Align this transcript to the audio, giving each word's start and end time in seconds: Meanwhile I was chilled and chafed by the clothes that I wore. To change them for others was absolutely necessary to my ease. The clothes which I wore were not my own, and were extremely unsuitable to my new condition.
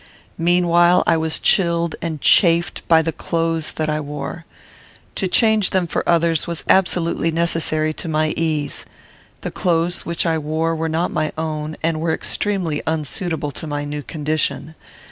Meanwhile 0.39 1.03
I 1.05 1.15
was 1.15 1.39
chilled 1.39 1.95
and 2.01 2.19
chafed 2.21 2.81
by 2.87 3.03
the 3.03 3.11
clothes 3.11 3.73
that 3.73 3.87
I 3.87 3.99
wore. 3.99 4.45
To 5.13 5.27
change 5.27 5.69
them 5.69 5.85
for 5.85 6.03
others 6.09 6.47
was 6.47 6.63
absolutely 6.67 7.29
necessary 7.29 7.93
to 7.93 8.07
my 8.07 8.29
ease. 8.29 8.83
The 9.41 9.51
clothes 9.51 10.03
which 10.03 10.25
I 10.25 10.39
wore 10.39 10.75
were 10.75 10.89
not 10.89 11.11
my 11.11 11.31
own, 11.37 11.77
and 11.83 11.99
were 12.01 12.15
extremely 12.15 12.81
unsuitable 12.87 13.51
to 13.51 13.67
my 13.67 13.85
new 13.85 14.01
condition. 14.01 14.73